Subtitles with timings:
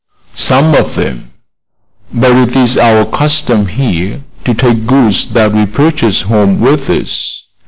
[0.33, 1.29] "Some of them.
[2.11, 7.43] But it is our custom here to take goods that we purchase home with us.